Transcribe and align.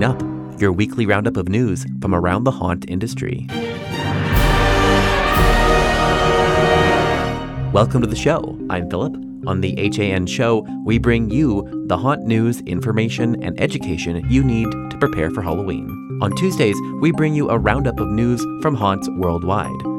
Coming 0.00 0.16
up, 0.16 0.60
your 0.60 0.72
weekly 0.72 1.04
roundup 1.04 1.36
of 1.36 1.50
news 1.50 1.84
from 2.00 2.14
around 2.14 2.44
the 2.44 2.50
haunt 2.50 2.88
industry. 2.88 3.46
Welcome 7.74 8.00
to 8.00 8.06
the 8.06 8.16
show. 8.16 8.58
I'm 8.70 8.88
Philip. 8.88 9.14
On 9.46 9.60
the 9.60 9.74
HAN 9.76 10.26
show, 10.26 10.66
we 10.86 10.96
bring 10.96 11.28
you 11.28 11.84
the 11.86 11.98
haunt 11.98 12.24
news, 12.24 12.60
information, 12.62 13.42
and 13.42 13.60
education 13.60 14.24
you 14.30 14.42
need 14.42 14.70
to 14.70 14.96
prepare 14.98 15.30
for 15.30 15.42
Halloween. 15.42 16.18
On 16.22 16.34
Tuesdays, 16.34 16.76
we 17.02 17.12
bring 17.12 17.34
you 17.34 17.50
a 17.50 17.58
roundup 17.58 18.00
of 18.00 18.08
news 18.08 18.42
from 18.62 18.74
haunts 18.74 19.06
worldwide. 19.18 19.89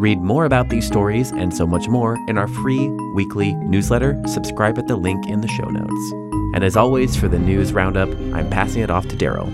Read 0.00 0.22
more 0.22 0.46
about 0.46 0.70
these 0.70 0.86
stories 0.86 1.30
and 1.30 1.54
so 1.54 1.66
much 1.66 1.86
more 1.86 2.16
in 2.26 2.38
our 2.38 2.48
free 2.48 2.88
weekly 3.14 3.52
newsletter. 3.56 4.18
Subscribe 4.26 4.78
at 4.78 4.88
the 4.88 4.96
link 4.96 5.26
in 5.26 5.42
the 5.42 5.48
show 5.48 5.68
notes. 5.68 6.12
And 6.54 6.64
as 6.64 6.74
always, 6.74 7.14
for 7.16 7.28
the 7.28 7.38
news 7.38 7.74
roundup, 7.74 8.08
I'm 8.32 8.48
passing 8.48 8.80
it 8.80 8.90
off 8.90 9.08
to 9.08 9.16
Daryl. 9.16 9.50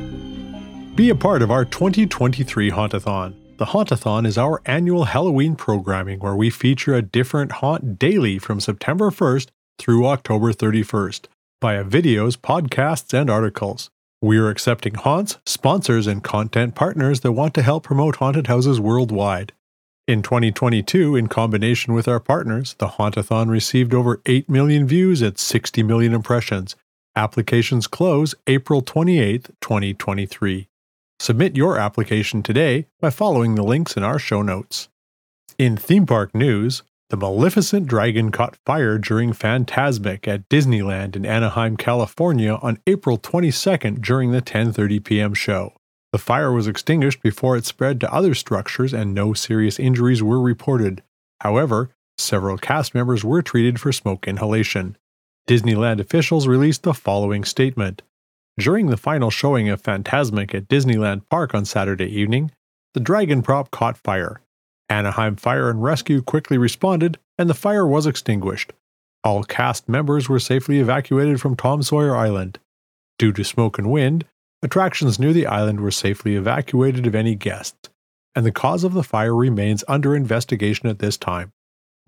Be 0.94 1.10
a 1.10 1.16
part 1.16 1.42
of 1.42 1.50
our 1.50 1.64
2023 1.64 2.70
Hauntathon. 2.70 3.34
The 3.58 3.64
Hauntathon 3.64 4.24
is 4.24 4.38
our 4.38 4.62
annual 4.64 5.06
Halloween 5.06 5.56
programming 5.56 6.20
where 6.20 6.36
we 6.36 6.48
feature 6.48 6.94
a 6.94 7.02
different 7.02 7.50
haunt 7.50 7.98
daily 7.98 8.38
from 8.38 8.60
September 8.60 9.10
1st 9.10 9.48
through 9.80 10.06
October 10.06 10.52
31st 10.52 11.24
via 11.60 11.82
videos, 11.82 12.36
podcasts, 12.36 13.12
and 13.12 13.28
articles. 13.28 13.90
We 14.22 14.38
are 14.38 14.48
accepting 14.48 14.94
haunts, 14.94 15.38
sponsors, 15.44 16.06
and 16.06 16.22
content 16.22 16.76
partners 16.76 17.20
that 17.22 17.32
want 17.32 17.52
to 17.54 17.62
help 17.62 17.82
promote 17.82 18.16
haunted 18.16 18.46
houses 18.46 18.78
worldwide. 18.78 19.52
In 20.06 20.22
2022, 20.22 21.16
in 21.16 21.26
combination 21.26 21.92
with 21.92 22.06
our 22.06 22.20
partners, 22.20 22.76
the 22.78 22.90
Hauntathon 22.90 23.48
received 23.50 23.92
over 23.92 24.22
8 24.24 24.48
million 24.48 24.86
views 24.86 25.20
at 25.20 25.36
60 25.36 25.82
million 25.82 26.14
impressions. 26.14 26.76
Applications 27.16 27.88
close 27.88 28.32
April 28.46 28.82
28, 28.82 29.50
2023. 29.60 30.68
Submit 31.18 31.56
your 31.56 31.76
application 31.76 32.40
today 32.40 32.86
by 33.00 33.10
following 33.10 33.56
the 33.56 33.64
links 33.64 33.96
in 33.96 34.04
our 34.04 34.20
show 34.20 34.42
notes. 34.42 34.88
In 35.58 35.76
theme 35.76 36.06
park 36.06 36.32
news, 36.32 36.84
the 37.10 37.16
Maleficent 37.16 37.88
Dragon 37.88 38.30
caught 38.30 38.58
fire 38.64 38.98
during 38.98 39.32
Fantasmic 39.32 40.28
at 40.28 40.48
Disneyland 40.48 41.16
in 41.16 41.26
Anaheim, 41.26 41.76
California 41.76 42.54
on 42.62 42.78
April 42.86 43.18
22nd 43.18 44.02
during 44.02 44.30
the 44.30 44.42
10:30 44.42 45.02
p.m. 45.02 45.34
show. 45.34 45.72
The 46.12 46.18
fire 46.18 46.52
was 46.52 46.66
extinguished 46.66 47.22
before 47.22 47.56
it 47.56 47.66
spread 47.66 48.00
to 48.00 48.12
other 48.12 48.34
structures 48.34 48.92
and 48.92 49.14
no 49.14 49.34
serious 49.34 49.78
injuries 49.78 50.22
were 50.22 50.40
reported. 50.40 51.02
However, 51.40 51.90
several 52.16 52.58
cast 52.58 52.94
members 52.94 53.24
were 53.24 53.42
treated 53.42 53.80
for 53.80 53.92
smoke 53.92 54.26
inhalation. 54.26 54.96
Disneyland 55.46 56.00
officials 56.00 56.48
released 56.48 56.82
the 56.82 56.94
following 56.94 57.44
statement. 57.44 58.02
During 58.58 58.86
the 58.86 58.96
final 58.96 59.30
showing 59.30 59.68
of 59.68 59.82
Fantasmic 59.82 60.54
at 60.54 60.68
Disneyland 60.68 61.28
Park 61.28 61.54
on 61.54 61.64
Saturday 61.64 62.06
evening, 62.06 62.50
the 62.94 63.00
dragon 63.00 63.42
prop 63.42 63.70
caught 63.70 63.98
fire. 63.98 64.40
Anaheim 64.88 65.36
Fire 65.36 65.68
and 65.68 65.82
Rescue 65.82 66.22
quickly 66.22 66.56
responded, 66.56 67.18
and 67.36 67.50
the 67.50 67.54
fire 67.54 67.86
was 67.86 68.06
extinguished. 68.06 68.72
All 69.22 69.44
cast 69.44 69.88
members 69.88 70.28
were 70.28 70.38
safely 70.38 70.78
evacuated 70.78 71.40
from 71.40 71.56
Tom 71.56 71.82
Sawyer 71.82 72.16
Island. 72.16 72.58
Due 73.18 73.32
to 73.32 73.44
smoke 73.44 73.78
and 73.78 73.90
wind, 73.90 74.24
attractions 74.66 75.20
near 75.20 75.32
the 75.32 75.46
island 75.46 75.80
were 75.80 75.92
safely 75.92 76.34
evacuated 76.34 77.06
of 77.06 77.14
any 77.14 77.36
guests, 77.36 77.88
and 78.34 78.44
the 78.44 78.50
cause 78.50 78.82
of 78.82 78.94
the 78.94 79.04
fire 79.04 79.34
remains 79.34 79.84
under 79.86 80.16
investigation 80.16 80.88
at 80.88 80.98
this 80.98 81.16
time. 81.16 81.52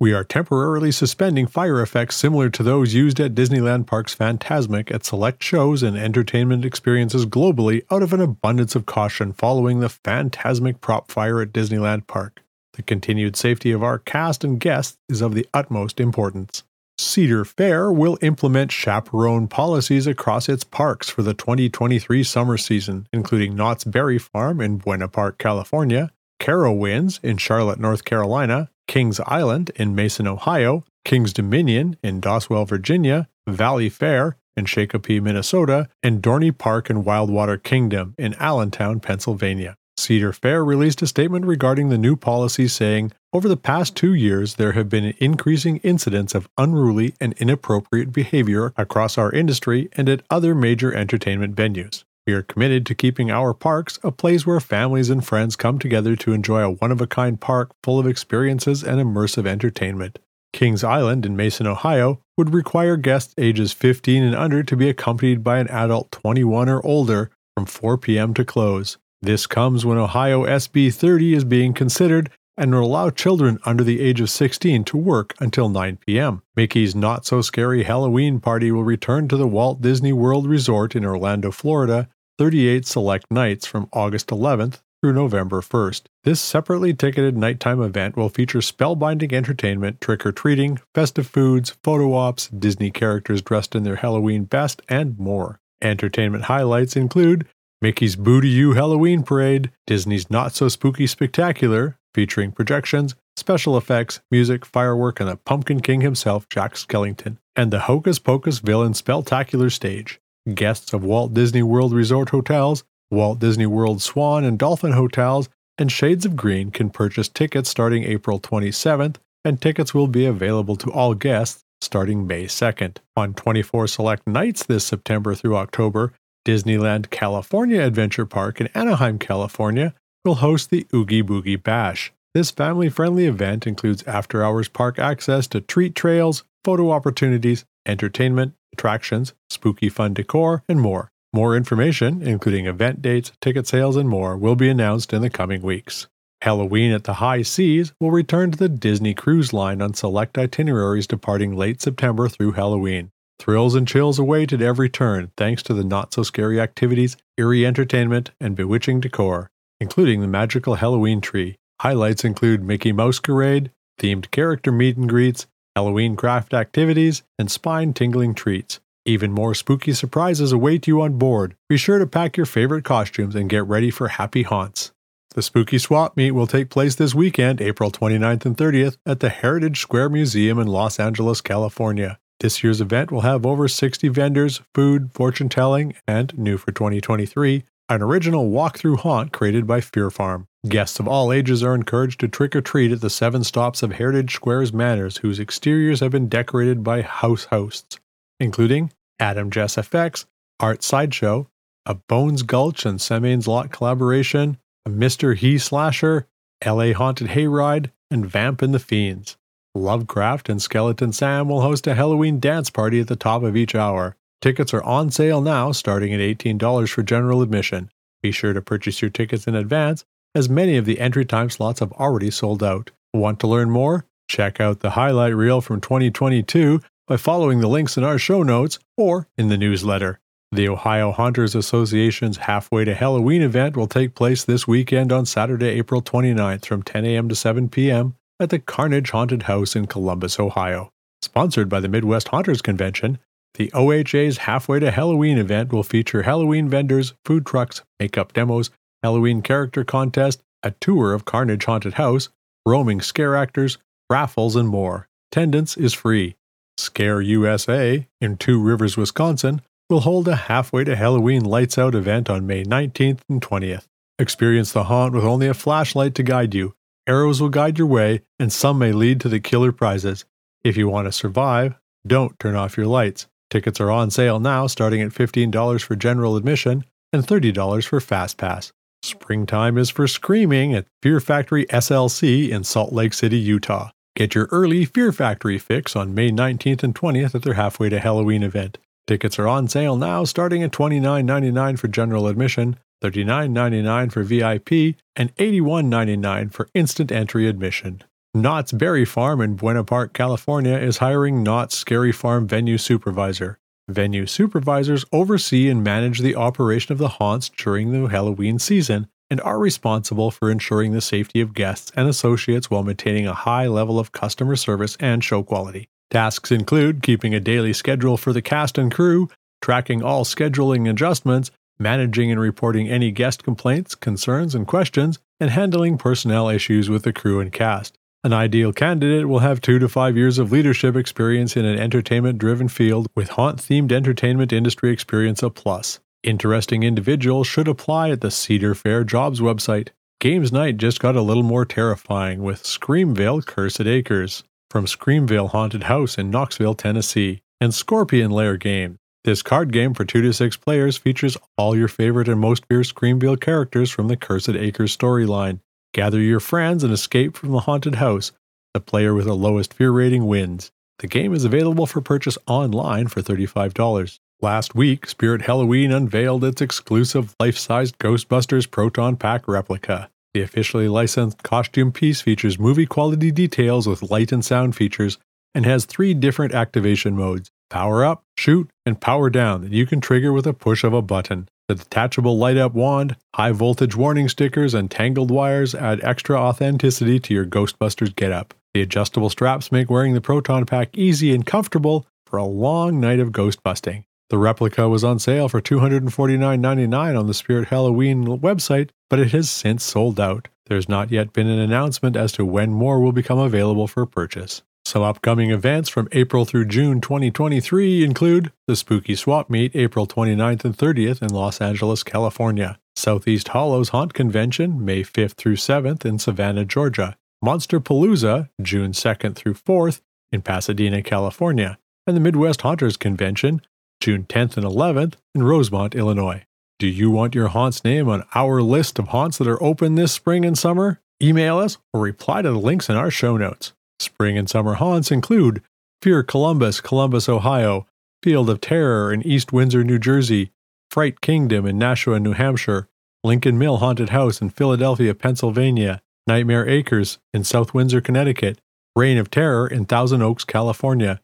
We 0.00 0.12
are 0.12 0.24
temporarily 0.24 0.90
suspending 0.90 1.46
fire 1.46 1.80
effects 1.80 2.16
similar 2.16 2.50
to 2.50 2.64
those 2.64 2.94
used 2.94 3.20
at 3.20 3.34
Disneyland 3.34 3.86
Park's 3.86 4.14
Fantasmic 4.14 4.92
at 4.92 5.04
select 5.04 5.40
shows 5.40 5.84
and 5.84 5.96
entertainment 5.96 6.64
experiences 6.64 7.26
globally 7.26 7.84
out 7.92 8.02
of 8.02 8.12
an 8.12 8.20
abundance 8.20 8.74
of 8.74 8.86
caution 8.86 9.32
following 9.32 9.78
the 9.78 9.86
Fantasmic 9.86 10.80
prop 10.80 11.12
fire 11.12 11.40
at 11.40 11.52
Disneyland 11.52 12.08
Park. 12.08 12.42
The 12.72 12.82
continued 12.82 13.36
safety 13.36 13.70
of 13.70 13.84
our 13.84 14.00
cast 14.00 14.42
and 14.42 14.58
guests 14.58 14.98
is 15.08 15.20
of 15.20 15.34
the 15.34 15.46
utmost 15.54 16.00
importance. 16.00 16.64
Cedar 17.00 17.44
Fair 17.44 17.92
will 17.92 18.18
implement 18.22 18.72
chaperone 18.72 19.46
policies 19.46 20.08
across 20.08 20.48
its 20.48 20.64
parks 20.64 21.08
for 21.08 21.22
the 21.22 21.32
2023 21.32 22.24
summer 22.24 22.58
season, 22.58 23.06
including 23.12 23.54
Knott's 23.54 23.84
Berry 23.84 24.18
Farm 24.18 24.60
in 24.60 24.78
Buena 24.78 25.06
Park, 25.06 25.38
California, 25.38 26.10
Carowinds 26.40 27.20
in 27.22 27.36
Charlotte, 27.36 27.78
North 27.78 28.04
Carolina, 28.04 28.68
Kings 28.88 29.20
Island 29.20 29.70
in 29.76 29.94
Mason, 29.94 30.26
Ohio, 30.26 30.84
Kings 31.04 31.32
Dominion 31.32 31.96
in 32.02 32.20
Doswell, 32.20 32.66
Virginia, 32.66 33.28
Valleyfair 33.48 34.34
in 34.56 34.64
Shakopee, 34.64 35.22
Minnesota, 35.22 35.88
and 36.02 36.20
Dorney 36.20 36.56
Park 36.56 36.90
and 36.90 37.04
Wildwater 37.04 37.62
Kingdom 37.62 38.16
in 38.18 38.34
Allentown, 38.34 38.98
Pennsylvania. 38.98 39.76
Cedar 39.96 40.32
Fair 40.32 40.64
released 40.64 41.02
a 41.02 41.06
statement 41.06 41.46
regarding 41.46 41.90
the 41.90 41.98
new 41.98 42.16
policy 42.16 42.66
saying, 42.66 43.12
Over 43.30 43.46
the 43.46 43.58
past 43.58 43.94
two 43.94 44.14
years, 44.14 44.54
there 44.54 44.72
have 44.72 44.88
been 44.88 45.12
increasing 45.18 45.78
incidents 45.78 46.34
of 46.34 46.48
unruly 46.56 47.14
and 47.20 47.34
inappropriate 47.34 48.10
behavior 48.10 48.72
across 48.74 49.18
our 49.18 49.30
industry 49.30 49.90
and 49.92 50.08
at 50.08 50.22
other 50.30 50.54
major 50.54 50.94
entertainment 50.94 51.54
venues. 51.54 52.04
We 52.26 52.32
are 52.32 52.42
committed 52.42 52.86
to 52.86 52.94
keeping 52.94 53.30
our 53.30 53.52
parks 53.52 53.98
a 54.02 54.10
place 54.10 54.46
where 54.46 54.60
families 54.60 55.10
and 55.10 55.22
friends 55.22 55.56
come 55.56 55.78
together 55.78 56.16
to 56.16 56.32
enjoy 56.32 56.62
a 56.62 56.70
one 56.70 56.90
of 56.90 57.02
a 57.02 57.06
kind 57.06 57.38
park 57.38 57.72
full 57.84 57.98
of 57.98 58.06
experiences 58.06 58.82
and 58.82 58.98
immersive 58.98 59.46
entertainment. 59.46 60.18
Kings 60.54 60.82
Island 60.82 61.26
in 61.26 61.36
Mason, 61.36 61.66
Ohio 61.66 62.22
would 62.38 62.54
require 62.54 62.96
guests 62.96 63.34
ages 63.36 63.74
15 63.74 64.22
and 64.22 64.34
under 64.34 64.62
to 64.62 64.74
be 64.74 64.88
accompanied 64.88 65.44
by 65.44 65.58
an 65.58 65.68
adult 65.68 66.10
21 66.12 66.70
or 66.70 66.84
older 66.84 67.30
from 67.54 67.66
4 67.66 67.98
p.m. 67.98 68.32
to 68.32 68.44
close. 68.46 68.96
This 69.20 69.46
comes 69.46 69.84
when 69.84 69.98
Ohio 69.98 70.46
SB 70.46 70.94
30 70.94 71.34
is 71.34 71.44
being 71.44 71.74
considered 71.74 72.30
and 72.58 72.74
will 72.74 72.84
allow 72.84 73.08
children 73.08 73.58
under 73.64 73.84
the 73.84 74.00
age 74.00 74.20
of 74.20 74.28
16 74.28 74.84
to 74.84 74.96
work 74.96 75.34
until 75.40 75.68
9 75.68 75.98
p.m. 76.04 76.42
Mickey's 76.56 76.94
Not 76.94 77.24
So 77.24 77.40
Scary 77.40 77.84
Halloween 77.84 78.40
Party 78.40 78.70
will 78.72 78.84
return 78.84 79.28
to 79.28 79.36
the 79.36 79.46
Walt 79.46 79.80
Disney 79.80 80.12
World 80.12 80.46
Resort 80.46 80.94
in 80.96 81.04
Orlando, 81.04 81.50
Florida 81.50 82.08
38 82.38 82.86
select 82.86 83.30
nights 83.30 83.66
from 83.66 83.88
August 83.92 84.28
11th 84.28 84.80
through 85.00 85.12
November 85.12 85.60
1st. 85.60 86.02
This 86.24 86.40
separately 86.40 86.92
ticketed 86.92 87.36
nighttime 87.36 87.80
event 87.80 88.16
will 88.16 88.28
feature 88.28 88.58
spellbinding 88.58 89.32
entertainment, 89.32 90.00
trick 90.00 90.26
or 90.26 90.32
treating, 90.32 90.80
festive 90.94 91.26
foods, 91.26 91.76
photo 91.82 92.14
ops, 92.14 92.48
Disney 92.48 92.90
characters 92.90 93.42
dressed 93.42 93.74
in 93.74 93.84
their 93.84 93.96
Halloween 93.96 94.44
best, 94.44 94.82
and 94.88 95.18
more. 95.18 95.60
Entertainment 95.80 96.44
highlights 96.44 96.96
include 96.96 97.46
Mickey's 97.80 98.16
Boo-To 98.16 98.48
You 98.48 98.72
Halloween 98.72 99.22
Parade, 99.22 99.70
Disney's 99.86 100.30
Not 100.30 100.52
So 100.52 100.68
Spooky 100.68 101.06
Spectacular, 101.06 101.96
featuring 102.18 102.50
projections, 102.50 103.14
special 103.36 103.78
effects, 103.78 104.20
music, 104.28 104.66
firework, 104.66 105.20
and 105.20 105.28
the 105.28 105.36
Pumpkin 105.36 105.78
King 105.78 106.00
himself, 106.00 106.48
Jack 106.48 106.74
Skellington, 106.74 107.36
and 107.54 107.70
the 107.70 107.82
Hocus 107.82 108.18
Pocus 108.18 108.58
Villain 108.58 108.92
Spectacular 108.92 109.70
stage. 109.70 110.18
Guests 110.52 110.92
of 110.92 111.04
Walt 111.04 111.32
Disney 111.32 111.62
World 111.62 111.92
Resort 111.92 112.30
hotels, 112.30 112.82
Walt 113.12 113.38
Disney 113.38 113.66
World 113.66 114.02
Swan 114.02 114.42
and 114.42 114.58
Dolphin 114.58 114.94
hotels, 114.94 115.48
and 115.78 115.92
Shades 115.92 116.26
of 116.26 116.34
Green 116.34 116.72
can 116.72 116.90
purchase 116.90 117.28
tickets 117.28 117.70
starting 117.70 118.02
April 118.02 118.40
27th, 118.40 119.14
and 119.44 119.62
tickets 119.62 119.94
will 119.94 120.08
be 120.08 120.26
available 120.26 120.74
to 120.74 120.90
all 120.90 121.14
guests 121.14 121.62
starting 121.80 122.26
May 122.26 122.46
2nd. 122.46 122.96
On 123.16 123.32
24 123.32 123.86
select 123.86 124.26
nights 124.26 124.66
this 124.66 124.84
September 124.84 125.36
through 125.36 125.54
October, 125.54 126.12
Disneyland 126.44 127.10
California 127.10 127.80
Adventure 127.80 128.26
Park 128.26 128.60
in 128.60 128.66
Anaheim, 128.74 129.20
California 129.20 129.94
will 130.28 130.34
host 130.34 130.68
the 130.68 130.86
Oogie 130.92 131.22
Boogie 131.22 131.62
Bash. 131.62 132.12
This 132.34 132.50
family 132.50 132.90
friendly 132.90 133.24
event 133.24 133.66
includes 133.66 134.02
after 134.02 134.44
hours 134.44 134.68
park 134.68 134.98
access 134.98 135.46
to 135.46 135.62
treat 135.62 135.94
trails, 135.94 136.44
photo 136.62 136.90
opportunities, 136.90 137.64
entertainment, 137.86 138.52
attractions, 138.74 139.32
spooky 139.48 139.88
fun 139.88 140.12
decor, 140.12 140.62
and 140.68 140.82
more. 140.82 141.10
More 141.32 141.56
information, 141.56 142.20
including 142.20 142.66
event 142.66 143.00
dates, 143.00 143.32
ticket 143.40 143.66
sales, 143.66 143.96
and 143.96 144.06
more, 144.06 144.36
will 144.36 144.54
be 144.54 144.68
announced 144.68 145.14
in 145.14 145.22
the 145.22 145.30
coming 145.30 145.62
weeks. 145.62 146.08
Halloween 146.42 146.92
at 146.92 147.04
the 147.04 147.14
High 147.14 147.40
Seas 147.40 147.94
will 147.98 148.10
return 148.10 148.50
to 148.50 148.58
the 148.58 148.68
Disney 148.68 149.14
Cruise 149.14 149.54
Line 149.54 149.80
on 149.80 149.94
select 149.94 150.36
itineraries 150.36 151.06
departing 151.06 151.56
late 151.56 151.80
September 151.80 152.28
through 152.28 152.52
Halloween. 152.52 153.10
Thrills 153.38 153.74
and 153.74 153.88
chills 153.88 154.18
await 154.18 154.52
at 154.52 154.60
every 154.60 154.90
turn 154.90 155.30
thanks 155.38 155.62
to 155.62 155.72
the 155.72 155.84
not 155.84 156.12
so 156.12 156.22
scary 156.22 156.60
activities, 156.60 157.16
eerie 157.38 157.64
entertainment, 157.64 158.32
and 158.38 158.54
bewitching 158.54 159.00
decor, 159.00 159.48
including 159.80 160.20
the 160.20 160.26
magical 160.26 160.76
Halloween 160.76 161.20
tree. 161.20 161.56
Highlights 161.80 162.24
include 162.24 162.62
Mickey 162.62 162.92
Mouse 162.92 163.20
Parade, 163.20 163.70
themed 164.00 164.30
character 164.30 164.72
meet 164.72 164.96
and 164.96 165.08
greets, 165.08 165.46
Halloween 165.76 166.16
craft 166.16 166.54
activities, 166.54 167.22
and 167.38 167.50
spine 167.50 167.92
tingling 167.92 168.34
treats. 168.34 168.80
Even 169.04 169.32
more 169.32 169.54
spooky 169.54 169.92
surprises 169.92 170.52
await 170.52 170.86
you 170.86 171.00
on 171.00 171.18
board. 171.18 171.54
Be 171.68 171.76
sure 171.76 171.98
to 171.98 172.06
pack 172.06 172.36
your 172.36 172.46
favorite 172.46 172.84
costumes 172.84 173.34
and 173.34 173.48
get 173.48 173.64
ready 173.66 173.90
for 173.90 174.08
happy 174.08 174.42
haunts. 174.42 174.92
The 175.34 175.42
Spooky 175.42 175.78
Swap 175.78 176.16
Meet 176.16 176.32
will 176.32 176.46
take 176.46 176.68
place 176.68 176.94
this 176.94 177.14
weekend, 177.14 177.60
April 177.60 177.90
29th 177.92 178.44
and 178.44 178.56
30th, 178.56 178.96
at 179.06 179.20
the 179.20 179.28
Heritage 179.28 179.80
Square 179.80 180.08
Museum 180.10 180.58
in 180.58 180.66
Los 180.66 180.98
Angeles, 180.98 181.40
California. 181.40 182.18
This 182.40 182.62
year's 182.64 182.80
event 182.80 183.10
will 183.10 183.20
have 183.20 183.46
over 183.46 183.68
60 183.68 184.08
vendors, 184.08 184.60
food, 184.74 185.10
fortune 185.12 185.48
telling, 185.48 185.94
and, 186.06 186.36
new 186.36 186.56
for 186.56 186.72
2023, 186.72 187.64
an 187.88 188.02
original 188.02 188.50
walkthrough 188.50 188.98
haunt 188.98 189.32
created 189.32 189.66
by 189.66 189.80
Fear 189.80 190.10
Farm. 190.10 190.46
Guests 190.68 191.00
of 191.00 191.08
all 191.08 191.32
ages 191.32 191.62
are 191.62 191.74
encouraged 191.74 192.20
to 192.20 192.28
trick 192.28 192.54
or 192.54 192.60
treat 192.60 192.92
at 192.92 193.00
the 193.00 193.08
seven 193.08 193.42
stops 193.44 193.82
of 193.82 193.92
Heritage 193.92 194.34
Squares 194.34 194.72
Manors, 194.72 195.18
whose 195.18 195.40
exteriors 195.40 196.00
have 196.00 196.10
been 196.10 196.28
decorated 196.28 196.84
by 196.84 197.00
house 197.00 197.44
hosts, 197.44 197.98
including 198.38 198.92
Adam 199.18 199.50
Jess 199.50 199.76
FX, 199.76 200.26
Art 200.60 200.82
Sideshow, 200.82 201.48
a 201.86 201.94
Bones 201.94 202.42
Gulch 202.42 202.84
and 202.84 203.00
Semane's 203.00 203.48
Lot 203.48 203.72
collaboration, 203.72 204.58
a 204.84 204.90
Mr. 204.90 205.34
He 205.34 205.56
Slasher, 205.56 206.26
LA 206.64 206.92
Haunted 206.92 207.28
Hayride, 207.28 207.90
and 208.10 208.26
Vamp 208.26 208.60
and 208.60 208.74
the 208.74 208.78
Fiends. 208.78 209.38
Lovecraft 209.74 210.48
and 210.48 210.60
Skeleton 210.60 211.12
Sam 211.12 211.48
will 211.48 211.62
host 211.62 211.86
a 211.86 211.94
Halloween 211.94 212.40
dance 212.40 212.68
party 212.68 213.00
at 213.00 213.06
the 213.06 213.16
top 213.16 213.42
of 213.42 213.56
each 213.56 213.74
hour. 213.74 214.16
Tickets 214.40 214.72
are 214.72 214.82
on 214.82 215.10
sale 215.10 215.40
now, 215.40 215.72
starting 215.72 216.14
at 216.14 216.20
$18 216.20 216.88
for 216.88 217.02
general 217.02 217.42
admission. 217.42 217.90
Be 218.22 218.30
sure 218.30 218.52
to 218.52 218.62
purchase 218.62 219.02
your 219.02 219.10
tickets 219.10 219.46
in 219.46 219.54
advance, 219.54 220.04
as 220.34 220.48
many 220.48 220.76
of 220.76 220.84
the 220.84 221.00
entry 221.00 221.24
time 221.24 221.50
slots 221.50 221.80
have 221.80 221.92
already 221.92 222.30
sold 222.30 222.62
out. 222.62 222.90
Want 223.12 223.40
to 223.40 223.48
learn 223.48 223.70
more? 223.70 224.06
Check 224.28 224.60
out 224.60 224.80
the 224.80 224.90
highlight 224.90 225.34
reel 225.34 225.60
from 225.60 225.80
2022 225.80 226.80
by 227.08 227.16
following 227.16 227.60
the 227.60 227.68
links 227.68 227.96
in 227.96 228.04
our 228.04 228.18
show 228.18 228.42
notes 228.42 228.78
or 228.96 229.26
in 229.36 229.48
the 229.48 229.56
newsletter. 229.56 230.20
The 230.52 230.68
Ohio 230.68 231.10
Haunters 231.12 231.54
Association's 231.54 232.38
Halfway 232.38 232.84
to 232.84 232.94
Halloween 232.94 233.42
event 233.42 233.76
will 233.76 233.86
take 233.86 234.14
place 234.14 234.44
this 234.44 234.68
weekend 234.68 235.12
on 235.12 235.26
Saturday, 235.26 235.68
April 235.70 236.00
29th 236.00 236.64
from 236.64 236.82
10 236.82 237.04
a.m. 237.04 237.28
to 237.28 237.34
7 237.34 237.68
p.m. 237.68 238.14
at 238.38 238.50
the 238.50 238.58
Carnage 238.58 239.10
Haunted 239.10 239.42
House 239.44 239.74
in 239.74 239.86
Columbus, 239.86 240.38
Ohio. 240.38 240.90
Sponsored 241.20 241.68
by 241.68 241.80
the 241.80 241.88
Midwest 241.88 242.28
Haunters 242.28 242.62
Convention, 242.62 243.18
the 243.54 243.70
OHA's 243.74 244.38
Halfway 244.38 244.78
to 244.80 244.90
Halloween 244.90 245.36
event 245.36 245.72
will 245.72 245.82
feature 245.82 246.22
Halloween 246.22 246.68
vendors, 246.68 247.14
food 247.24 247.44
trucks, 247.44 247.82
makeup 247.98 248.32
demos, 248.32 248.70
Halloween 249.02 249.42
character 249.42 249.84
contest, 249.84 250.42
a 250.62 250.70
tour 250.72 251.12
of 251.12 251.24
Carnage 251.24 251.64
Haunted 251.64 251.94
House, 251.94 252.28
roaming 252.64 253.00
scare 253.00 253.36
actors, 253.36 253.78
raffles, 254.10 254.54
and 254.56 254.68
more. 254.68 255.08
Attendance 255.32 255.76
is 255.76 255.92
free. 255.92 256.36
Scare 256.76 257.20
USA 257.20 258.06
in 258.20 258.36
Two 258.36 258.60
Rivers, 258.60 258.96
Wisconsin 258.96 259.60
will 259.90 260.00
hold 260.00 260.28
a 260.28 260.36
halfway 260.36 260.84
to 260.84 260.94
Halloween 260.94 261.44
lights 261.44 261.78
out 261.78 261.94
event 261.94 262.30
on 262.30 262.46
May 262.46 262.62
19th 262.64 263.20
and 263.28 263.40
20th. 263.40 263.86
Experience 264.18 264.72
the 264.72 264.84
haunt 264.84 265.14
with 265.14 265.24
only 265.24 265.46
a 265.46 265.54
flashlight 265.54 266.14
to 266.16 266.22
guide 266.22 266.54
you. 266.54 266.74
Arrows 267.06 267.40
will 267.40 267.48
guide 267.48 267.78
your 267.78 267.86
way, 267.86 268.22
and 268.38 268.52
some 268.52 268.78
may 268.78 268.92
lead 268.92 269.20
to 269.20 269.28
the 269.28 269.40
killer 269.40 269.72
prizes. 269.72 270.24
If 270.62 270.76
you 270.76 270.88
want 270.88 271.06
to 271.06 271.12
survive, 271.12 271.78
don't 272.06 272.38
turn 272.38 272.54
off 272.54 272.76
your 272.76 272.86
lights. 272.86 273.26
Tickets 273.50 273.80
are 273.80 273.90
on 273.90 274.10
sale 274.10 274.38
now, 274.38 274.66
starting 274.66 275.00
at 275.00 275.12
$15 275.12 275.82
for 275.82 275.96
general 275.96 276.36
admission 276.36 276.84
and 277.12 277.26
$30 277.26 277.86
for 277.86 278.00
Fast 278.00 278.36
Pass. 278.36 278.72
Springtime 279.02 279.78
is 279.78 279.90
for 279.90 280.06
screaming 280.06 280.74
at 280.74 280.86
Fear 281.02 281.20
Factory 281.20 281.64
SLC 281.66 282.50
in 282.50 282.64
Salt 282.64 282.92
Lake 282.92 283.14
City, 283.14 283.38
Utah. 283.38 283.90
Get 284.16 284.34
your 284.34 284.48
early 284.50 284.84
Fear 284.84 285.12
Factory 285.12 285.58
fix 285.58 285.94
on 285.94 286.14
May 286.14 286.30
19th 286.30 286.82
and 286.82 286.94
20th 286.94 287.34
at 287.34 287.42
their 287.42 287.54
halfway 287.54 287.88
to 287.88 288.00
Halloween 288.00 288.42
event. 288.42 288.76
Tickets 289.06 289.38
are 289.38 289.48
on 289.48 289.68
sale 289.68 289.96
now, 289.96 290.24
starting 290.24 290.62
at 290.62 290.72
$29.99 290.72 291.78
for 291.78 291.88
general 291.88 292.26
admission, 292.26 292.76
$39.99 293.02 294.12
for 294.12 294.22
VIP, 294.24 294.96
and 295.16 295.34
$81.99 295.36 296.52
for 296.52 296.68
instant 296.74 297.12
entry 297.12 297.48
admission. 297.48 298.02
Knott's 298.42 298.70
Berry 298.70 299.04
Farm 299.04 299.40
in 299.40 299.56
Buena 299.56 299.82
Park, 299.82 300.12
California 300.12 300.76
is 300.78 300.98
hiring 300.98 301.42
Knott's 301.42 301.76
Scary 301.76 302.12
Farm 302.12 302.46
venue 302.46 302.78
supervisor. 302.78 303.58
Venue 303.88 304.26
supervisors 304.26 305.04
oversee 305.12 305.68
and 305.68 305.82
manage 305.82 306.20
the 306.20 306.36
operation 306.36 306.92
of 306.92 306.98
the 306.98 307.08
haunts 307.08 307.48
during 307.48 307.90
the 307.90 308.08
Halloween 308.08 308.60
season 308.60 309.08
and 309.28 309.40
are 309.40 309.58
responsible 309.58 310.30
for 310.30 310.50
ensuring 310.50 310.92
the 310.92 311.00
safety 311.00 311.40
of 311.40 311.52
guests 311.52 311.90
and 311.96 312.08
associates 312.08 312.70
while 312.70 312.84
maintaining 312.84 313.26
a 313.26 313.34
high 313.34 313.66
level 313.66 313.98
of 313.98 314.12
customer 314.12 314.54
service 314.54 314.96
and 315.00 315.24
show 315.24 315.42
quality. 315.42 315.88
Tasks 316.10 316.52
include 316.52 317.02
keeping 317.02 317.34
a 317.34 317.40
daily 317.40 317.72
schedule 317.72 318.16
for 318.16 318.32
the 318.32 318.40
cast 318.40 318.78
and 318.78 318.94
crew, 318.94 319.28
tracking 319.60 320.00
all 320.00 320.24
scheduling 320.24 320.88
adjustments, 320.88 321.50
managing 321.76 322.30
and 322.30 322.40
reporting 322.40 322.88
any 322.88 323.10
guest 323.10 323.42
complaints, 323.42 323.96
concerns, 323.96 324.54
and 324.54 324.66
questions, 324.68 325.18
and 325.40 325.50
handling 325.50 325.98
personnel 325.98 326.48
issues 326.48 326.88
with 326.88 327.02
the 327.02 327.12
crew 327.12 327.40
and 327.40 327.52
cast. 327.52 327.97
An 328.24 328.32
ideal 328.32 328.72
candidate 328.72 329.28
will 329.28 329.38
have 329.38 329.60
two 329.60 329.78
to 329.78 329.88
five 329.88 330.16
years 330.16 330.38
of 330.38 330.50
leadership 330.50 330.96
experience 330.96 331.56
in 331.56 331.64
an 331.64 331.78
entertainment 331.78 332.38
driven 332.38 332.66
field 332.66 333.06
with 333.14 333.30
haunt 333.30 333.58
themed 333.58 333.92
entertainment 333.92 334.52
industry 334.52 334.90
experience 334.90 335.40
a 335.40 335.50
plus. 335.50 336.00
Interesting 336.24 336.82
individuals 336.82 337.46
should 337.46 337.68
apply 337.68 338.10
at 338.10 338.20
the 338.20 338.32
Cedar 338.32 338.74
Fair 338.74 339.04
Jobs 339.04 339.40
website. 339.40 339.90
Games 340.20 340.50
Night 340.50 340.78
just 340.78 340.98
got 340.98 341.14
a 341.14 341.22
little 341.22 341.44
more 341.44 341.64
terrifying 341.64 342.42
with 342.42 342.66
Screamville 342.66 343.40
Cursed 343.42 343.82
Acres 343.82 344.42
from 344.68 344.88
Screamville 344.88 345.48
Haunted 345.48 345.84
House 345.84 346.18
in 346.18 346.28
Knoxville, 346.28 346.74
Tennessee, 346.74 347.40
and 347.60 347.72
Scorpion 347.72 348.32
Lair 348.32 348.56
Game. 348.56 348.98
This 349.22 349.42
card 349.42 349.72
game 349.72 349.94
for 349.94 350.04
2 350.04 350.22
to 350.22 350.32
6 350.32 350.56
players 350.56 350.96
features 350.96 351.36
all 351.56 351.76
your 351.76 351.86
favorite 351.86 352.28
and 352.28 352.40
most 352.40 352.66
fierce 352.66 352.88
Screamville 352.88 353.36
characters 353.36 353.90
from 353.92 354.08
the 354.08 354.16
Cursed 354.16 354.50
Acres 354.50 354.96
storyline. 354.96 355.60
Gather 355.94 356.20
your 356.20 356.40
friends 356.40 356.84
and 356.84 356.92
escape 356.92 357.36
from 357.36 357.52
the 357.52 357.60
haunted 357.60 357.96
house. 357.96 358.32
The 358.74 358.80
player 358.80 359.14
with 359.14 359.24
the 359.24 359.34
lowest 359.34 359.72
fear 359.72 359.90
rating 359.90 360.26
wins. 360.26 360.70
The 360.98 361.06
game 361.06 361.32
is 361.32 361.44
available 361.44 361.86
for 361.86 362.00
purchase 362.00 362.36
online 362.46 363.08
for 363.08 363.22
$35. 363.22 364.18
Last 364.40 364.74
week, 364.74 365.06
Spirit 365.06 365.42
Halloween 365.42 365.90
unveiled 365.90 366.44
its 366.44 366.60
exclusive 366.60 367.34
life 367.40 367.56
sized 367.56 367.98
Ghostbusters 367.98 368.70
Proton 368.70 369.16
Pack 369.16 369.48
replica. 369.48 370.10
The 370.34 370.42
officially 370.42 370.88
licensed 370.88 371.42
costume 371.42 371.90
piece 371.90 372.20
features 372.20 372.58
movie 372.58 372.86
quality 372.86 373.30
details 373.30 373.86
with 373.86 374.10
light 374.10 374.30
and 374.30 374.44
sound 374.44 374.76
features 374.76 375.18
and 375.54 375.64
has 375.64 375.86
three 375.86 376.12
different 376.14 376.54
activation 376.54 377.16
modes 377.16 377.50
power 377.70 378.04
up, 378.04 378.22
shoot, 378.36 378.70
and 378.86 379.00
power 379.00 379.30
down 379.30 379.62
that 379.62 379.72
you 379.72 379.86
can 379.86 380.00
trigger 380.00 380.32
with 380.32 380.46
a 380.46 380.52
push 380.52 380.84
of 380.84 380.92
a 380.92 381.02
button. 381.02 381.48
The 381.68 381.74
detachable 381.74 382.38
light 382.38 382.56
up 382.56 382.72
wand, 382.72 383.16
high 383.34 383.52
voltage 383.52 383.94
warning 383.94 384.28
stickers, 384.28 384.72
and 384.72 384.90
tangled 384.90 385.30
wires 385.30 385.74
add 385.74 386.02
extra 386.02 386.40
authenticity 386.40 387.20
to 387.20 387.34
your 387.34 387.44
Ghostbusters 387.44 388.16
getup. 388.16 388.54
The 388.72 388.82
adjustable 388.82 389.28
straps 389.28 389.70
make 389.70 389.90
wearing 389.90 390.14
the 390.14 390.20
Proton 390.20 390.64
Pack 390.64 390.96
easy 390.96 391.34
and 391.34 391.44
comfortable 391.44 392.06
for 392.26 392.38
a 392.38 392.44
long 392.44 393.00
night 393.00 393.20
of 393.20 393.32
ghost 393.32 393.62
busting. 393.62 394.04
The 394.30 394.38
replica 394.38 394.88
was 394.88 395.04
on 395.04 395.18
sale 395.18 395.48
for 395.48 395.60
$249.99 395.60 397.18
on 397.18 397.26
the 397.26 397.34
Spirit 397.34 397.68
Halloween 397.68 398.26
website, 398.26 398.90
but 399.08 399.18
it 399.18 399.32
has 399.32 399.48
since 399.48 399.82
sold 399.82 400.20
out. 400.20 400.48
There's 400.66 400.88
not 400.88 401.10
yet 401.10 401.32
been 401.32 401.48
an 401.48 401.58
announcement 401.58 402.14
as 402.14 402.32
to 402.32 402.44
when 402.44 402.70
more 402.72 403.00
will 403.00 403.12
become 403.12 403.38
available 403.38 403.86
for 403.86 404.04
purchase. 404.04 404.62
Some 404.88 405.02
upcoming 405.02 405.50
events 405.50 405.90
from 405.90 406.08
April 406.12 406.46
through 406.46 406.64
June 406.64 407.02
2023 407.02 408.02
include 408.02 408.52
the 408.66 408.74
Spooky 408.74 409.14
Swap 409.16 409.50
Meet 409.50 409.76
April 409.76 410.06
29th 410.06 410.64
and 410.64 410.74
30th 410.74 411.20
in 411.20 411.28
Los 411.28 411.60
Angeles, 411.60 412.02
California, 412.02 412.78
Southeast 412.96 413.48
Hollows 413.48 413.90
Haunt 413.90 414.14
Convention 414.14 414.82
May 414.82 415.02
5th 415.02 415.34
through 415.34 415.56
7th 415.56 416.06
in 416.06 416.18
Savannah, 416.18 416.64
Georgia, 416.64 417.18
Monsterpalooza 417.44 418.48
June 418.62 418.92
2nd 418.92 419.36
through 419.36 419.52
4th 419.52 420.00
in 420.32 420.40
Pasadena, 420.40 421.02
California, 421.02 421.78
and 422.06 422.16
the 422.16 422.20
Midwest 422.20 422.62
Haunters 422.62 422.96
Convention 422.96 423.60
June 424.00 424.24
10th 424.24 424.56
and 424.56 424.64
11th 424.64 425.16
in 425.34 425.42
Rosemont, 425.42 425.94
Illinois. 425.94 426.46
Do 426.78 426.86
you 426.86 427.10
want 427.10 427.34
your 427.34 427.48
haunt's 427.48 427.84
name 427.84 428.08
on 428.08 428.24
our 428.34 428.62
list 428.62 428.98
of 428.98 429.08
haunts 429.08 429.36
that 429.36 429.48
are 429.48 429.62
open 429.62 429.96
this 429.96 430.12
spring 430.12 430.46
and 430.46 430.56
summer? 430.56 431.02
Email 431.22 431.58
us 431.58 431.76
or 431.92 432.00
reply 432.00 432.40
to 432.40 432.52
the 432.52 432.58
links 432.58 432.88
in 432.88 432.96
our 432.96 433.10
show 433.10 433.36
notes. 433.36 433.74
Spring 434.00 434.38
and 434.38 434.48
summer 434.48 434.74
haunts 434.74 435.10
include 435.10 435.62
Fear 436.02 436.22
Columbus, 436.22 436.80
Columbus, 436.80 437.28
Ohio, 437.28 437.86
Field 438.22 438.48
of 438.50 438.60
Terror 438.60 439.12
in 439.12 439.26
East 439.26 439.52
Windsor, 439.52 439.84
New 439.84 439.98
Jersey, 439.98 440.52
Fright 440.90 441.20
Kingdom 441.20 441.66
in 441.66 441.78
Nashua, 441.78 442.20
New 442.20 442.32
Hampshire, 442.32 442.88
Lincoln 443.24 443.58
Mill 443.58 443.78
Haunted 443.78 444.10
House 444.10 444.40
in 444.40 444.50
Philadelphia, 444.50 445.14
Pennsylvania, 445.14 446.00
Nightmare 446.26 446.68
Acres 446.68 447.18
in 447.32 447.42
South 447.44 447.74
Windsor, 447.74 448.00
Connecticut, 448.00 448.60
Reign 448.94 449.18
of 449.18 449.30
Terror 449.30 449.66
in 449.66 449.84
Thousand 449.84 450.22
Oaks, 450.22 450.44
California, 450.44 451.20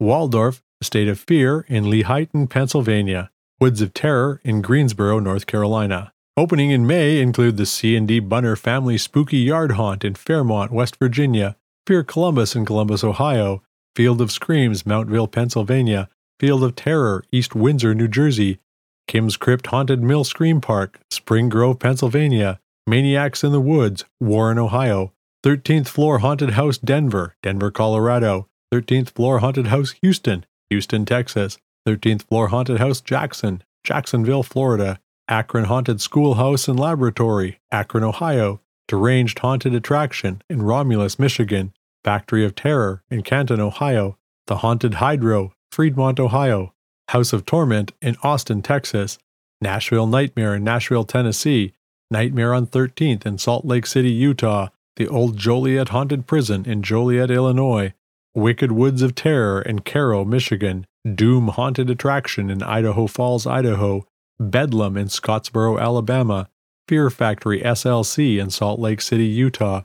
Waldorf 0.00 0.62
State 0.82 1.08
of 1.08 1.18
Fear 1.18 1.64
in 1.68 1.84
Lehighton, 1.84 2.48
Pennsylvania, 2.48 3.30
Woods 3.60 3.80
of 3.80 3.92
Terror 3.92 4.40
in 4.44 4.62
Greensboro, 4.62 5.18
North 5.18 5.46
Carolina. 5.46 6.12
Opening 6.36 6.70
in 6.70 6.86
May 6.86 7.20
include 7.20 7.56
the 7.56 7.66
C&D 7.66 8.20
Bunner 8.20 8.54
Family 8.54 8.96
Spooky 8.96 9.38
Yard 9.38 9.72
Haunt 9.72 10.04
in 10.04 10.14
Fairmont, 10.14 10.70
West 10.70 10.96
Virginia, 10.96 11.56
Fear 11.88 12.04
Columbus 12.04 12.54
in 12.54 12.66
Columbus, 12.66 13.02
Ohio, 13.02 13.62
Field 13.96 14.20
of 14.20 14.30
Screams, 14.30 14.82
Mountville, 14.82 15.32
Pennsylvania, 15.32 16.10
Field 16.38 16.62
of 16.62 16.76
Terror, 16.76 17.24
East 17.32 17.54
Windsor, 17.54 17.94
New 17.94 18.08
Jersey, 18.08 18.58
Kim's 19.06 19.38
Crypt 19.38 19.68
Haunted 19.68 20.02
Mill 20.02 20.22
Scream 20.22 20.60
Park, 20.60 21.00
Spring 21.10 21.48
Grove, 21.48 21.78
Pennsylvania, 21.78 22.60
Maniacs 22.86 23.42
in 23.42 23.52
the 23.52 23.60
Woods, 23.60 24.04
Warren, 24.20 24.58
Ohio, 24.58 25.14
13th 25.42 25.88
Floor 25.88 26.18
Haunted 26.18 26.50
House, 26.50 26.76
Denver, 26.76 27.34
Denver, 27.42 27.70
Colorado, 27.70 28.48
13th 28.70 29.08
Floor 29.08 29.38
Haunted 29.38 29.68
House, 29.68 29.94
Houston, 30.02 30.44
Houston, 30.68 31.06
Texas, 31.06 31.56
13th 31.88 32.20
Floor 32.24 32.48
Haunted 32.48 32.80
House 32.80 33.00
Jackson, 33.00 33.62
Jacksonville, 33.82 34.42
Florida, 34.42 35.00
Akron 35.26 35.64
Haunted 35.64 36.02
Schoolhouse 36.02 36.68
and 36.68 36.78
Laboratory, 36.78 37.60
Akron, 37.72 38.04
Ohio, 38.04 38.60
Deranged 38.88 39.38
Haunted 39.38 39.74
Attraction 39.74 40.42
in 40.50 40.60
Romulus, 40.60 41.18
Michigan, 41.18 41.72
Factory 42.04 42.44
of 42.44 42.54
Terror 42.54 43.02
in 43.10 43.22
Canton, 43.22 43.60
Ohio, 43.60 44.18
The 44.46 44.58
Haunted 44.58 44.94
Hydro, 44.94 45.52
Fremont, 45.70 46.18
Ohio, 46.18 46.74
House 47.08 47.32
of 47.32 47.44
Torment 47.46 47.92
in 48.00 48.16
Austin, 48.22 48.62
Texas, 48.62 49.18
Nashville 49.60 50.06
Nightmare 50.06 50.54
in 50.54 50.64
Nashville, 50.64 51.04
Tennessee, 51.04 51.72
Nightmare 52.10 52.54
on 52.54 52.66
13th 52.66 53.26
in 53.26 53.38
Salt 53.38 53.64
Lake 53.64 53.86
City, 53.86 54.10
Utah, 54.10 54.68
the 54.96 55.08
Old 55.08 55.36
Joliet 55.36 55.90
Haunted 55.90 56.26
Prison 56.26 56.64
in 56.64 56.82
Joliet, 56.82 57.30
Illinois, 57.30 57.92
Wicked 58.34 58.72
Woods 58.72 59.02
of 59.02 59.14
Terror 59.14 59.62
in 59.62 59.80
Caro, 59.80 60.24
Michigan, 60.24 60.86
Doom 61.14 61.48
Haunted 61.48 61.90
Attraction 61.90 62.50
in 62.50 62.62
Idaho 62.62 63.06
Falls, 63.06 63.46
Idaho, 63.46 64.06
Bedlam 64.40 64.96
in 64.96 65.08
Scottsboro, 65.08 65.80
Alabama, 65.80 66.48
Fear 66.86 67.10
Factory 67.10 67.60
SLC 67.60 68.40
in 68.40 68.50
Salt 68.50 68.80
Lake 68.80 69.00
City, 69.00 69.26
Utah, 69.26 69.82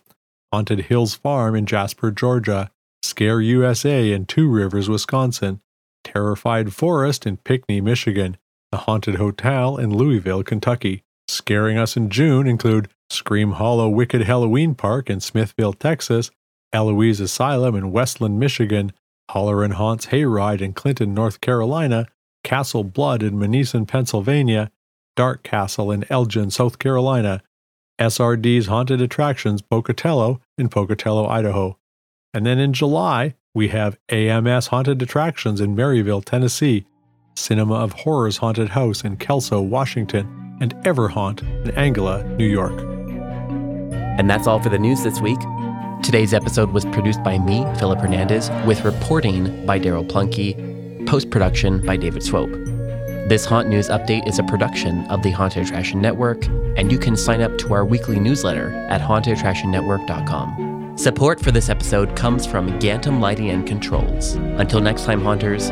Haunted 0.53 0.81
Hills 0.81 1.15
Farm 1.15 1.55
in 1.55 1.65
Jasper, 1.65 2.11
Georgia, 2.11 2.69
Scare 3.01 3.41
USA 3.41 4.11
in 4.11 4.27
Two 4.27 4.47
Rivers, 4.47 4.87
Wisconsin, 4.87 5.61
Terrified 6.03 6.75
Forest 6.75 7.25
in 7.25 7.37
Pinckney, 7.37 7.81
Michigan, 7.81 8.37
The 8.71 8.77
Haunted 8.77 9.15
Hotel 9.15 9.77
in 9.77 9.97
Louisville, 9.97 10.43
Kentucky. 10.43 11.01
Scaring 11.27 11.79
us 11.79 11.97
in 11.97 12.11
June 12.11 12.45
include 12.45 12.87
Scream 13.09 13.53
Hollow 13.53 13.89
Wicked 13.89 14.21
Halloween 14.21 14.75
Park 14.75 15.09
in 15.09 15.19
Smithville, 15.21 15.73
Texas, 15.73 16.29
Eloise 16.71 17.19
Asylum 17.19 17.73
in 17.73 17.91
Westland, 17.91 18.39
Michigan, 18.39 18.91
Holler 19.31 19.63
and 19.63 19.73
Haunts 19.73 20.07
Hayride 20.07 20.61
in 20.61 20.73
Clinton, 20.73 21.15
North 21.15 21.41
Carolina, 21.41 22.05
Castle 22.43 22.83
Blood 22.83 23.23
in 23.23 23.39
Moneason, 23.39 23.87
Pennsylvania, 23.87 24.69
Dark 25.15 25.41
Castle 25.41 25.91
in 25.91 26.05
Elgin, 26.11 26.51
South 26.51 26.77
Carolina, 26.77 27.41
SRD's 27.99 28.67
Haunted 28.67 29.01
Attractions 29.01 29.61
Pocatello 29.61 30.41
in 30.57 30.69
Pocatello, 30.69 31.27
Idaho. 31.27 31.77
And 32.33 32.45
then 32.45 32.59
in 32.59 32.73
July, 32.73 33.35
we 33.53 33.67
have 33.69 33.97
AMS 34.09 34.67
Haunted 34.67 35.01
Attractions 35.01 35.61
in 35.61 35.75
Maryville, 35.75 36.23
Tennessee, 36.23 36.85
Cinema 37.35 37.75
of 37.75 37.93
Horrors 37.93 38.37
Haunted 38.37 38.69
House 38.69 39.03
in 39.03 39.17
Kelso, 39.17 39.61
Washington, 39.61 40.57
and 40.59 40.75
Everhaunt 40.77 41.41
in 41.65 41.71
Angola, 41.71 42.23
New 42.35 42.47
York. 42.47 42.79
And 44.17 44.29
that's 44.29 44.47
all 44.47 44.61
for 44.61 44.69
the 44.69 44.79
news 44.79 45.03
this 45.03 45.19
week. 45.21 45.39
Today's 46.03 46.33
episode 46.33 46.71
was 46.71 46.85
produced 46.85 47.23
by 47.23 47.39
me, 47.39 47.65
Philip 47.77 47.99
Hernandez, 47.99 48.49
with 48.65 48.83
reporting 48.83 49.65
by 49.65 49.79
Daryl 49.79 50.07
Plunkey, 50.07 51.07
post 51.07 51.29
production 51.29 51.85
by 51.85 51.97
David 51.97 52.23
Swope. 52.23 52.72
This 53.25 53.45
Haunt 53.45 53.69
News 53.69 53.87
update 53.87 54.27
is 54.27 54.37
a 54.37 54.43
production 54.43 55.05
of 55.07 55.23
the 55.23 55.31
Haunted 55.31 55.63
Attraction 55.65 56.01
Network, 56.01 56.45
and 56.75 56.91
you 56.91 56.99
can 56.99 57.15
sign 57.15 57.41
up 57.41 57.57
to 57.59 57.73
our 57.73 57.85
weekly 57.85 58.19
newsletter 58.19 58.73
at 58.89 58.99
hauntedattractionnetwork.com. 58.99 60.97
Support 60.97 61.39
for 61.39 61.51
this 61.51 61.69
episode 61.69 62.17
comes 62.17 62.45
from 62.45 62.77
Gantom 62.81 63.21
Lighting 63.21 63.49
and 63.49 63.65
Controls. 63.65 64.33
Until 64.33 64.81
next 64.81 65.05
time, 65.05 65.21
Haunters, 65.21 65.67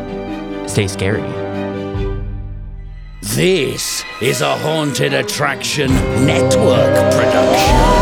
stay 0.71 0.87
scary. 0.87 1.23
This 3.21 4.05
is 4.21 4.39
a 4.39 4.55
Haunted 4.59 5.13
Attraction 5.13 5.93
Network 6.25 6.93
production. 7.13 8.00